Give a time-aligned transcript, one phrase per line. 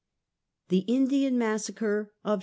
[0.69, 2.39] THE INDIAN" MASSACRE OF '62.